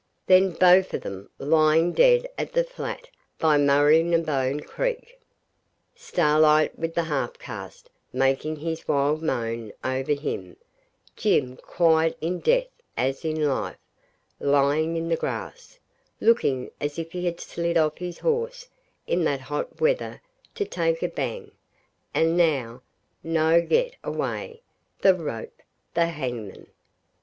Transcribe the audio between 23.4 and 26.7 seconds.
get away, the rope the hangman!